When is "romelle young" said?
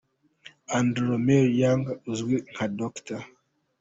1.09-1.83